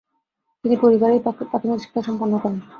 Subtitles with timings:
[0.63, 2.59] তিনি পরিবারেই প্রাথমিক শিক্ষা সম্পন্ন করেন।